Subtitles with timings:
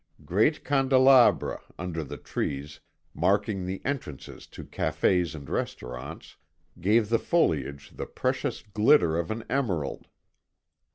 [0.25, 2.79] Great candelabra, under the trees,
[3.13, 6.37] marking the entrances to cafés and restaurants,
[6.79, 10.07] gave the foliage the precious glitter of an emerald.